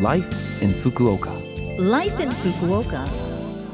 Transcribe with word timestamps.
Life 0.00 0.60
in 0.60 0.70
Fukuoka. 0.70 1.30
Life 1.78 2.18
in 2.18 2.28
Fukuoka. 2.28 3.08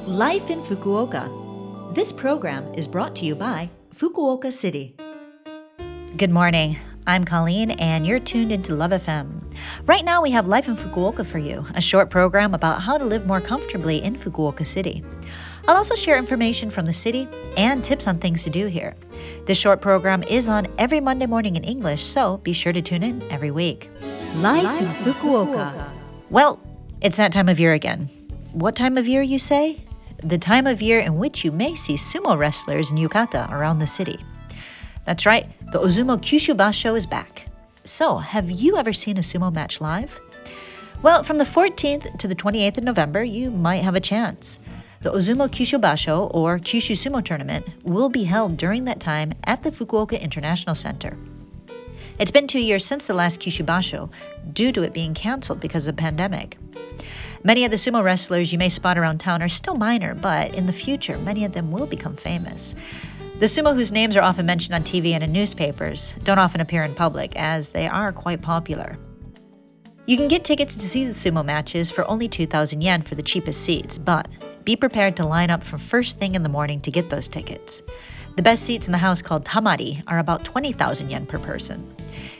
Life 0.06 0.50
in 0.50 0.60
Fukuoka. 0.60 1.94
This 1.94 2.12
program 2.12 2.62
is 2.74 2.86
brought 2.86 3.16
to 3.16 3.24
you 3.24 3.34
by 3.34 3.70
Fukuoka 3.94 4.52
City. 4.52 4.94
Good 6.18 6.30
morning. 6.30 6.76
I'm 7.06 7.24
Colleen, 7.24 7.70
and 7.70 8.06
you're 8.06 8.18
tuned 8.18 8.52
into 8.52 8.74
Love 8.74 8.90
FM. 8.90 9.42
Right 9.86 10.04
now, 10.04 10.20
we 10.20 10.30
have 10.32 10.46
Life 10.46 10.68
in 10.68 10.76
Fukuoka 10.76 11.24
for 11.24 11.38
you, 11.38 11.64
a 11.74 11.80
short 11.80 12.10
program 12.10 12.52
about 12.52 12.82
how 12.82 12.98
to 12.98 13.04
live 13.06 13.26
more 13.26 13.40
comfortably 13.40 14.02
in 14.04 14.14
Fukuoka 14.14 14.66
City. 14.66 15.02
I'll 15.66 15.76
also 15.76 15.94
share 15.94 16.18
information 16.18 16.68
from 16.68 16.84
the 16.84 16.92
city 16.92 17.28
and 17.56 17.82
tips 17.82 18.06
on 18.06 18.18
things 18.18 18.44
to 18.44 18.50
do 18.50 18.66
here. 18.66 18.94
This 19.46 19.56
short 19.56 19.80
program 19.80 20.22
is 20.24 20.46
on 20.48 20.66
every 20.76 21.00
Monday 21.00 21.26
morning 21.26 21.56
in 21.56 21.64
English, 21.64 22.04
so 22.04 22.36
be 22.38 22.52
sure 22.52 22.74
to 22.74 22.82
tune 22.82 23.02
in 23.02 23.22
every 23.30 23.50
week. 23.50 23.88
Life 24.34 24.82
in 24.82 24.86
Fukuoka. 24.86 25.89
Well, 26.30 26.60
it's 27.00 27.16
that 27.16 27.32
time 27.32 27.48
of 27.48 27.58
year 27.58 27.72
again. 27.72 28.08
What 28.52 28.76
time 28.76 28.96
of 28.96 29.08
year, 29.08 29.20
you 29.20 29.36
say? 29.36 29.82
The 30.22 30.38
time 30.38 30.68
of 30.68 30.80
year 30.80 31.00
in 31.00 31.16
which 31.16 31.44
you 31.44 31.50
may 31.50 31.74
see 31.74 31.94
sumo 31.94 32.38
wrestlers 32.38 32.92
in 32.92 32.98
yukata 32.98 33.50
around 33.50 33.80
the 33.80 33.86
city. 33.88 34.16
That's 35.04 35.26
right, 35.26 35.48
the 35.72 35.80
Ozumo 35.80 36.18
Kyushu 36.18 36.56
Basho 36.56 36.96
is 36.96 37.04
back. 37.04 37.46
So, 37.82 38.18
have 38.18 38.48
you 38.48 38.76
ever 38.76 38.92
seen 38.92 39.16
a 39.16 39.22
sumo 39.22 39.52
match 39.52 39.80
live? 39.80 40.20
Well, 41.02 41.24
from 41.24 41.38
the 41.38 41.44
14th 41.44 42.18
to 42.18 42.28
the 42.28 42.36
28th 42.36 42.78
of 42.78 42.84
November, 42.84 43.24
you 43.24 43.50
might 43.50 43.82
have 43.82 43.96
a 43.96 44.00
chance. 44.00 44.60
The 45.00 45.10
Ozumo 45.10 45.48
Kyushu 45.48 45.80
Basho, 45.80 46.32
or 46.32 46.58
Kyushu 46.58 46.94
Sumo 46.94 47.24
Tournament, 47.24 47.66
will 47.82 48.08
be 48.08 48.24
held 48.24 48.56
during 48.56 48.84
that 48.84 49.00
time 49.00 49.32
at 49.42 49.64
the 49.64 49.70
Fukuoka 49.70 50.20
International 50.20 50.76
Center. 50.76 51.16
It's 52.20 52.30
been 52.30 52.46
two 52.46 52.60
years 52.60 52.84
since 52.84 53.06
the 53.06 53.14
last 53.14 53.40
Kyushu 53.40 53.64
Basho, 53.64 54.12
due 54.52 54.72
to 54.72 54.82
it 54.82 54.92
being 54.92 55.14
canceled 55.14 55.58
because 55.58 55.88
of 55.88 55.96
the 55.96 56.02
pandemic. 56.02 56.58
Many 57.44 57.64
of 57.64 57.70
the 57.70 57.78
sumo 57.78 58.02
wrestlers 58.02 58.52
you 58.52 58.58
may 58.58 58.68
spot 58.68 58.98
around 58.98 59.20
town 59.20 59.40
are 59.40 59.48
still 59.48 59.74
minor, 59.74 60.14
but 60.14 60.54
in 60.54 60.66
the 60.66 60.72
future, 60.74 61.16
many 61.16 61.46
of 61.46 61.52
them 61.52 61.72
will 61.72 61.86
become 61.86 62.14
famous. 62.14 62.74
The 63.38 63.46
sumo 63.46 63.74
whose 63.74 63.90
names 63.90 64.16
are 64.16 64.22
often 64.22 64.44
mentioned 64.44 64.74
on 64.74 64.82
TV 64.82 65.12
and 65.12 65.24
in 65.24 65.32
newspapers 65.32 66.12
don't 66.22 66.38
often 66.38 66.60
appear 66.60 66.82
in 66.82 66.94
public, 66.94 67.34
as 67.36 67.72
they 67.72 67.88
are 67.88 68.12
quite 68.12 68.42
popular. 68.42 68.98
You 70.04 70.18
can 70.18 70.28
get 70.28 70.44
tickets 70.44 70.74
to 70.74 70.82
see 70.82 71.06
the 71.06 71.12
sumo 71.12 71.42
matches 71.42 71.90
for 71.90 72.06
only 72.06 72.28
2,000 72.28 72.82
yen 72.82 73.00
for 73.00 73.14
the 73.14 73.22
cheapest 73.22 73.62
seats, 73.62 73.96
but 73.96 74.28
be 74.64 74.76
prepared 74.76 75.16
to 75.16 75.24
line 75.24 75.48
up 75.48 75.64
from 75.64 75.78
first 75.78 76.18
thing 76.18 76.34
in 76.34 76.42
the 76.42 76.50
morning 76.50 76.80
to 76.80 76.90
get 76.90 77.08
those 77.08 77.28
tickets. 77.28 77.80
The 78.36 78.42
best 78.42 78.62
seats 78.62 78.86
in 78.86 78.92
the 78.92 78.98
house, 78.98 79.22
called 79.22 79.46
tamari, 79.46 80.02
are 80.06 80.18
about 80.18 80.44
20,000 80.44 81.08
yen 81.08 81.24
per 81.24 81.38
person. 81.38 81.94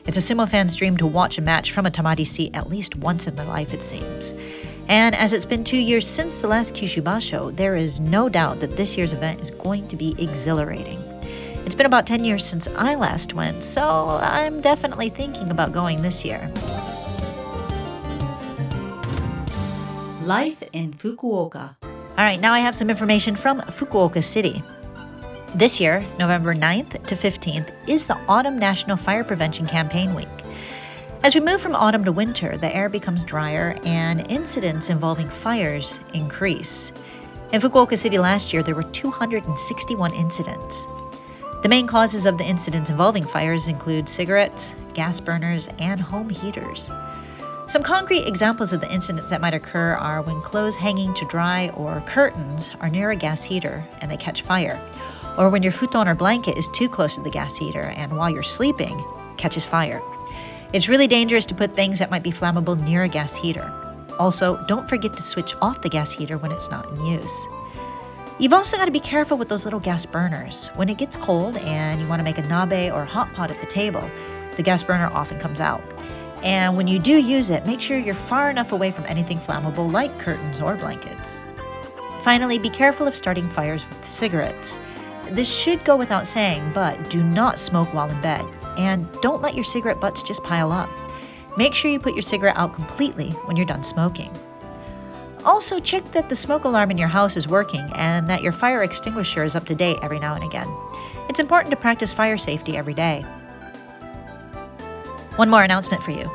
It's 0.07 0.17
a 0.17 0.21
sumo 0.21 0.49
fan's 0.49 0.77
dream 0.77 0.97
to 0.97 1.07
watch 1.07 1.39
a 1.39 1.43
match 1.43 1.73
from 1.73 1.87
a 1.87 1.91
tamari 1.91 2.27
seat 2.27 2.57
at 2.57 2.71
least 2.71 2.97
once 2.97 3.27
in 3.27 3.37
their 3.37 3.47
life, 3.47 3.75
it 3.75 3.83
seems. 3.83 4.35
And 4.89 5.15
as 5.15 5.33
it's 5.33 5.45
been 5.45 5.63
two 5.63 5.77
years 5.77 6.07
since 6.07 6.41
the 6.41 6.49
last 6.49 6.75
Kyushu 6.75 7.03
Basho, 7.03 7.55
there 7.55 7.77
is 7.77 8.01
no 8.01 8.29
doubt 8.29 8.61
that 8.61 8.77
this 8.77 8.97
year's 8.97 9.13
event 9.13 9.41
is 9.41 9.51
going 9.51 9.87
to 9.89 9.97
be 9.97 10.17
exhilarating. 10.19 10.99
It's 11.65 11.75
been 11.75 11.87
about 11.87 12.07
10 12.07 12.25
years 12.25 12.45
since 12.45 12.67
I 12.77 12.95
last 12.95 13.35
went, 13.35 13.63
so 13.63 14.19
I'm 14.23 14.61
definitely 14.61 15.11
thinking 15.11 15.51
about 15.51 15.73
going 15.73 16.03
this 16.03 16.25
year. 16.25 16.51
Life 20.25 20.63
in 20.73 20.95
Fukuoka. 20.95 21.77
All 21.83 22.25
right, 22.25 22.41
now 22.41 22.53
I 22.53 22.59
have 22.61 22.75
some 22.75 22.91
information 22.91 23.37
from 23.37 23.61
Fukuoka 23.61 24.25
City. 24.25 24.63
This 25.55 25.81
year, 25.81 26.07
November 26.17 26.55
9th 26.55 27.05
to 27.07 27.17
15th, 27.17 27.73
is 27.89 28.07
the 28.07 28.17
Autumn 28.29 28.57
National 28.57 28.97
Fire 28.97 29.25
Prevention 29.25 29.67
Campaign 29.67 30.15
Week. 30.15 30.29
As 31.25 31.35
we 31.35 31.41
move 31.41 31.61
from 31.61 31.75
autumn 31.75 32.05
to 32.05 32.13
winter, 32.13 32.57
the 32.57 32.75
air 32.75 32.89
becomes 32.89 33.25
drier 33.25 33.77
and 33.85 34.31
incidents 34.31 34.91
involving 34.91 35.29
fires 35.29 35.99
increase. 36.15 36.93
In 37.51 37.61
Fukuoka 37.61 37.99
City 37.99 38.17
last 38.17 38.53
year, 38.53 38.63
there 38.63 38.77
were 38.77 38.85
261 38.85 40.15
incidents. 40.15 40.87
The 41.65 41.69
main 41.69 41.89
causes 41.89 42.27
of 42.27 42.39
the 42.39 42.45
incidents 42.45 42.89
involving 42.89 43.25
fires 43.25 43.67
include 43.67 44.09
cigarettes, 44.09 44.77
gas 44.95 45.19
burners, 45.19 45.69
and 45.81 46.01
home 46.01 46.31
heaters. 46.31 46.93
Some 47.67 47.83
concrete 47.83 48.27
examples 48.27 48.73
of 48.73 48.81
the 48.81 48.93
incidents 48.93 49.31
that 49.31 49.41
might 49.41 49.55
occur 49.55 49.95
are 49.95 50.23
when 50.23 50.43
clothes 50.43 50.77
hanging 50.77 51.13
to 51.15 51.25
dry 51.27 51.71
or 51.75 52.03
curtains 52.07 52.71
are 52.81 52.89
near 52.89 53.11
a 53.11 53.17
gas 53.17 53.45
heater 53.45 53.85
and 54.01 54.11
they 54.11 54.17
catch 54.17 54.43
fire, 54.43 54.81
or 55.37 55.49
when 55.49 55.63
your 55.63 55.73
futon 55.73 56.09
or 56.09 56.15
blanket 56.15 56.59
is 56.59 56.69
too 56.69 56.89
close 56.89 57.15
to 57.15 57.21
the 57.23 57.31
gas 57.31 57.57
heater 57.57 57.93
and 57.97 58.17
while 58.17 58.31
you're 58.31 58.43
sleeping 58.43 59.05
catches 59.37 59.65
fire. 59.65 60.03
It's 60.73 60.89
really 60.89 61.07
dangerous 61.07 61.47
to 61.47 61.55
put 61.55 61.75
things 61.75 61.99
that 61.99 62.11
might 62.11 62.23
be 62.23 62.31
flammable 62.31 62.81
near 62.81 63.03
a 63.03 63.09
gas 63.09 63.35
heater. 63.35 63.73
Also, 64.19 64.63
don't 64.67 64.89
forget 64.89 65.15
to 65.15 65.23
switch 65.23 65.55
off 65.63 65.83
the 65.83 65.89
gas 65.89 66.13
heater 66.13 66.39
when 66.39 66.53
it's 66.53 66.71
not 66.71 66.89
in 66.91 67.07
use. 67.07 67.49
You've 68.39 68.53
also 68.53 68.77
got 68.77 68.87
to 68.87 68.91
be 68.91 69.01
careful 69.01 69.37
with 69.37 69.49
those 69.49 69.65
little 69.65 69.81
gas 69.81 70.07
burners. 70.07 70.69
When 70.75 70.89
it 70.89 70.99
gets 70.99 71.17
cold 71.17 71.57
and 71.59 72.01
you 72.01 72.07
want 72.07 72.21
to 72.21 72.25
make 72.25 72.39
a 72.39 72.43
nabe 72.43 72.95
or 72.95 73.05
hot 73.05 73.33
pot 73.33 73.51
at 73.51 73.61
the 73.61 73.67
table, 73.67 74.09
the 74.57 74.63
gas 74.63 74.83
burner 74.83 75.11
often 75.13 75.39
comes 75.39 75.61
out. 75.61 75.83
And 76.43 76.77
when 76.77 76.87
you 76.87 76.99
do 76.99 77.19
use 77.19 77.51
it, 77.51 77.67
make 77.67 77.81
sure 77.81 77.99
you're 77.99 78.15
far 78.15 78.49
enough 78.49 78.73
away 78.73 78.93
from 78.93 79.05
anything 79.07 79.39
flammable 79.39 79.91
like 79.91 80.19
curtains 80.19 80.61
or 80.61 80.75
blankets. 80.77 81.39
Finally, 82.21 82.59
be 82.59 82.71
careful 82.71 83.07
of 83.07 83.15
starting 83.15 83.49
fires 83.49 83.87
with 83.89 84.07
cigarettes. 84.07 84.79
This 85.31 85.53
should 85.53 85.85
go 85.85 85.97
without 85.97 86.27
saying, 86.27 86.73
but 86.75 87.09
do 87.09 87.23
not 87.23 87.59
smoke 87.59 87.93
while 87.95 88.11
in 88.11 88.21
bed. 88.21 88.45
And 88.77 89.11
don't 89.23 89.43
let 89.43 89.55
your 89.55 89.65
cigarette 89.65 90.01
butts 90.01 90.23
just 90.23 90.43
pile 90.43 90.73
up. 90.73 90.91
Make 91.57 91.75
sure 91.75 91.91
you 91.91 92.01
put 92.01 92.15
your 92.15 92.23
cigarette 92.23 92.57
out 92.57 92.75
completely 92.75 93.31
when 93.47 93.57
you're 93.57 93.67
done 93.67 93.85
smoking. 93.85 94.31
Also, 95.45 95.79
check 95.79 96.05
that 96.13 96.29
the 96.29 96.37
smoke 96.37 96.65
alarm 96.65 96.91
in 96.91 96.99
your 96.99 97.09
house 97.09 97.37
is 97.37 97.49
working 97.49 97.91
and 97.95 98.29
that 98.29 98.43
your 98.43 98.53
fire 98.53 98.83
extinguisher 98.83 99.43
is 99.43 99.55
up 99.55 99.65
to 99.67 99.75
date 99.75 99.99
every 100.03 100.19
now 100.19 100.35
and 100.35 100.45
again. 100.45 100.69
It's 101.29 101.41
important 101.41 101.71
to 101.71 101.77
practice 101.77 102.13
fire 102.13 102.37
safety 102.37 102.77
every 102.77 102.95
day. 102.95 103.23
One 105.37 105.49
more 105.49 105.63
announcement 105.63 106.03
for 106.03 106.11
you. 106.11 106.31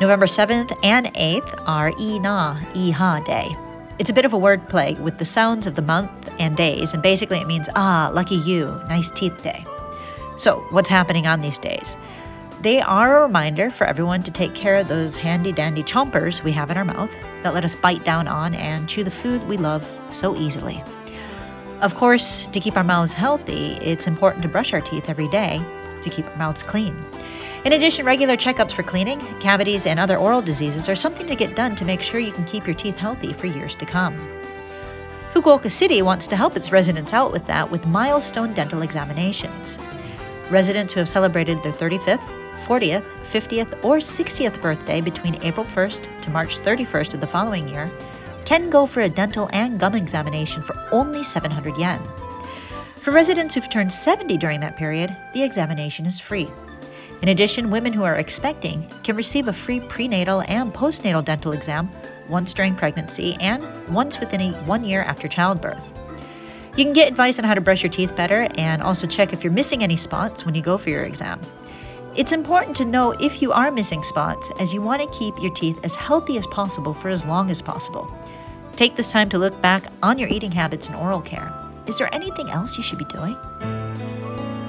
November 0.00 0.26
7th 0.26 0.76
and 0.82 1.06
8th 1.06 1.62
are 1.66 1.92
Ina 1.98 2.66
Iha 2.74 3.24
Day. 3.24 3.56
It's 4.02 4.10
a 4.10 4.14
bit 4.14 4.24
of 4.24 4.32
a 4.32 4.36
wordplay 4.36 4.98
with 4.98 5.18
the 5.18 5.24
sounds 5.24 5.68
of 5.68 5.76
the 5.76 5.80
month 5.80 6.28
and 6.40 6.56
days, 6.56 6.92
and 6.92 7.00
basically 7.00 7.38
it 7.38 7.46
means, 7.46 7.68
ah, 7.76 8.10
lucky 8.12 8.34
you, 8.34 8.82
nice 8.88 9.12
teeth 9.12 9.44
day. 9.44 9.64
So, 10.36 10.66
what's 10.70 10.88
happening 10.88 11.28
on 11.28 11.40
these 11.40 11.56
days? 11.56 11.96
They 12.62 12.80
are 12.80 13.18
a 13.18 13.22
reminder 13.22 13.70
for 13.70 13.86
everyone 13.86 14.24
to 14.24 14.32
take 14.32 14.56
care 14.56 14.78
of 14.78 14.88
those 14.88 15.16
handy 15.16 15.52
dandy 15.52 15.84
chompers 15.84 16.42
we 16.42 16.50
have 16.50 16.68
in 16.72 16.78
our 16.78 16.84
mouth 16.84 17.16
that 17.42 17.54
let 17.54 17.64
us 17.64 17.76
bite 17.76 18.04
down 18.04 18.26
on 18.26 18.56
and 18.56 18.88
chew 18.88 19.04
the 19.04 19.10
food 19.12 19.44
we 19.44 19.56
love 19.56 19.86
so 20.10 20.34
easily. 20.34 20.82
Of 21.80 21.94
course, 21.94 22.48
to 22.48 22.58
keep 22.58 22.76
our 22.76 22.82
mouths 22.82 23.14
healthy, 23.14 23.78
it's 23.80 24.08
important 24.08 24.42
to 24.42 24.48
brush 24.48 24.72
our 24.72 24.80
teeth 24.80 25.08
every 25.08 25.28
day 25.28 25.64
to 26.02 26.10
keep 26.10 26.26
our 26.26 26.36
mouths 26.36 26.64
clean. 26.64 26.96
In 27.64 27.74
addition, 27.74 28.04
regular 28.04 28.36
checkups 28.36 28.72
for 28.72 28.82
cleaning, 28.82 29.20
cavities, 29.38 29.86
and 29.86 30.00
other 30.00 30.16
oral 30.16 30.42
diseases 30.42 30.88
are 30.88 30.96
something 30.96 31.28
to 31.28 31.36
get 31.36 31.54
done 31.54 31.76
to 31.76 31.84
make 31.84 32.02
sure 32.02 32.18
you 32.18 32.32
can 32.32 32.44
keep 32.44 32.66
your 32.66 32.74
teeth 32.74 32.96
healthy 32.96 33.32
for 33.32 33.46
years 33.46 33.76
to 33.76 33.86
come. 33.86 34.16
Fukuoka 35.30 35.70
City 35.70 36.02
wants 36.02 36.26
to 36.26 36.36
help 36.36 36.56
its 36.56 36.72
residents 36.72 37.12
out 37.12 37.30
with 37.30 37.46
that 37.46 37.70
with 37.70 37.86
milestone 37.86 38.52
dental 38.52 38.82
examinations. 38.82 39.78
Residents 40.50 40.92
who 40.92 40.98
have 40.98 41.08
celebrated 41.08 41.62
their 41.62 41.72
35th, 41.72 42.28
40th, 42.64 43.04
50th, 43.22 43.84
or 43.84 43.98
60th 43.98 44.60
birthday 44.60 45.00
between 45.00 45.42
April 45.44 45.64
1st 45.64 46.20
to 46.20 46.30
March 46.30 46.58
31st 46.58 47.14
of 47.14 47.20
the 47.20 47.26
following 47.28 47.68
year 47.68 47.88
can 48.44 48.70
go 48.70 48.86
for 48.86 49.02
a 49.02 49.08
dental 49.08 49.48
and 49.52 49.78
gum 49.78 49.94
examination 49.94 50.62
for 50.62 50.76
only 50.90 51.22
700 51.22 51.76
yen. 51.76 52.02
For 52.96 53.12
residents 53.12 53.54
who've 53.54 53.70
turned 53.70 53.92
70 53.92 54.36
during 54.36 54.58
that 54.60 54.76
period, 54.76 55.16
the 55.32 55.44
examination 55.44 56.06
is 56.06 56.18
free. 56.18 56.50
In 57.22 57.28
addition, 57.28 57.70
women 57.70 57.92
who 57.92 58.02
are 58.02 58.16
expecting 58.16 58.84
can 59.04 59.14
receive 59.14 59.46
a 59.46 59.52
free 59.52 59.78
prenatal 59.78 60.42
and 60.48 60.74
postnatal 60.74 61.24
dental 61.24 61.52
exam 61.52 61.88
once 62.28 62.52
during 62.52 62.74
pregnancy 62.74 63.36
and 63.40 63.64
once 63.88 64.18
within 64.18 64.40
a 64.40 64.50
one 64.64 64.84
year 64.84 65.02
after 65.02 65.28
childbirth. 65.28 65.92
You 66.76 66.84
can 66.84 66.92
get 66.92 67.08
advice 67.08 67.38
on 67.38 67.44
how 67.44 67.54
to 67.54 67.60
brush 67.60 67.82
your 67.82 67.92
teeth 67.92 68.16
better 68.16 68.48
and 68.58 68.82
also 68.82 69.06
check 69.06 69.32
if 69.32 69.44
you're 69.44 69.52
missing 69.52 69.84
any 69.84 69.96
spots 69.96 70.44
when 70.44 70.56
you 70.56 70.62
go 70.62 70.76
for 70.76 70.90
your 70.90 71.04
exam. 71.04 71.40
It's 72.16 72.32
important 72.32 72.74
to 72.76 72.84
know 72.84 73.12
if 73.20 73.40
you 73.40 73.52
are 73.52 73.70
missing 73.70 74.02
spots, 74.02 74.50
as 74.58 74.74
you 74.74 74.82
want 74.82 75.00
to 75.00 75.18
keep 75.18 75.34
your 75.40 75.52
teeth 75.52 75.78
as 75.84 75.94
healthy 75.94 76.36
as 76.38 76.46
possible 76.48 76.92
for 76.92 77.08
as 77.08 77.24
long 77.24 77.50
as 77.50 77.62
possible. 77.62 78.12
Take 78.74 78.96
this 78.96 79.12
time 79.12 79.28
to 79.28 79.38
look 79.38 79.58
back 79.62 79.84
on 80.02 80.18
your 80.18 80.28
eating 80.28 80.50
habits 80.50 80.88
and 80.88 80.96
oral 80.96 81.22
care. 81.22 81.54
Is 81.86 81.98
there 81.98 82.12
anything 82.12 82.50
else 82.50 82.76
you 82.76 82.82
should 82.82 82.98
be 82.98 83.04
doing? 83.04 83.36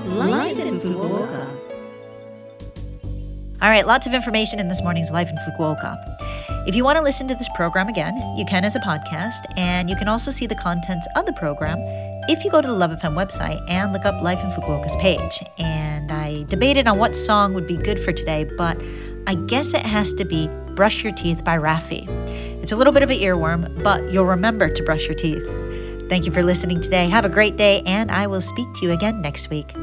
Life 0.06 0.60
in 0.60 0.80
Fukuoka. 0.80 1.63
All 3.64 3.70
right, 3.70 3.88
lots 3.88 4.06
of 4.08 4.14
information 4.14 4.60
in 4.60 4.68
this 4.68 4.84
morning's 4.84 5.10
Life 5.10 5.30
in 5.30 5.38
Fukuoka. 5.38 5.98
If 6.68 6.76
you 6.76 6.84
want 6.84 6.98
to 6.98 7.04
listen 7.04 7.30
to 7.30 7.34
this 7.34 7.48
program 7.56 7.88
again, 7.88 8.14
you 8.36 8.44
can 8.44 8.66
as 8.66 8.76
a 8.76 8.80
podcast, 8.82 9.40
and 9.56 9.90
you 9.90 9.96
can 9.96 10.10
also 10.10 10.32
see 10.32 10.46
the 10.46 10.56
contents 10.56 11.08
of 11.16 11.26
the 11.26 11.32
program 11.32 11.78
if 12.28 12.44
you 12.44 12.52
go 12.52 12.60
to 12.60 12.68
the 12.68 12.74
Love 12.74 12.92
FM 12.92 13.16
website 13.16 13.64
and 13.70 13.94
look 13.94 14.04
up 14.04 14.22
Life 14.22 14.44
in 14.44 14.50
Fukuoka's 14.50 14.98
page. 14.98 15.42
And 15.60 16.12
I 16.12 16.44
debated 16.50 16.90
on 16.90 16.98
what 16.98 17.16
song 17.16 17.54
would 17.54 17.66
be 17.66 17.78
good 17.78 18.02
for 18.02 18.12
today, 18.12 18.44
but 18.58 18.78
I 19.28 19.36
guess 19.36 19.74
it 19.74 19.86
has 19.86 20.14
to 20.16 20.26
be 20.26 20.50
Brush 20.76 21.02
Your 21.06 21.14
Teeth 21.14 21.46
by 21.46 21.58
Raffi. 21.58 22.06
It's 22.62 22.74
a 22.74 22.76
little 22.76 22.92
bit 22.92 23.02
of 23.02 23.12
an 23.12 23.18
earworm, 23.20 23.82
but 23.82 24.12
you'll 24.12 24.26
remember 24.26 24.68
to 24.68 24.84
brush 24.84 25.06
your 25.06 25.16
teeth. 25.16 25.48
Thank 26.10 26.26
you 26.26 26.34
for 26.34 26.44
listening 26.44 26.82
today. 26.82 27.08
Have 27.08 27.24
a 27.24 27.30
great 27.30 27.56
day, 27.56 27.82
and 27.86 28.12
I 28.12 28.28
will 28.28 28.42
speak 28.42 28.68
to 28.76 28.86
you 28.86 28.92
again 28.92 29.22
next 29.22 29.50
week. 29.50 29.74